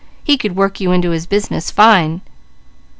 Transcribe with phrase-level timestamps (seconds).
[0.23, 2.21] He could work you into his business fine."